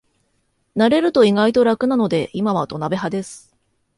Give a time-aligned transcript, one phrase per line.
[0.75, 3.53] 慣れると意外と楽なので今は土鍋派です